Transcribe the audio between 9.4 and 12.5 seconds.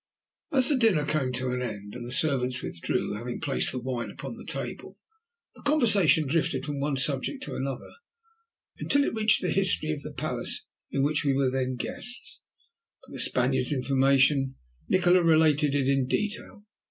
the history of the palace in which we were then the guests.